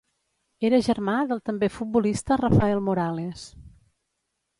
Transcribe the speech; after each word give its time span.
Era 0.69 0.77
germà 0.85 1.17
del 1.31 1.41
també 1.49 1.69
futbolista 1.75 2.39
Rafael 2.41 2.81
Morales. 2.87 3.45